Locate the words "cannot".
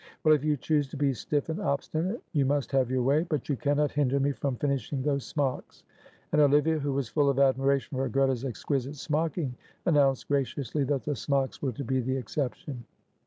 3.55-3.91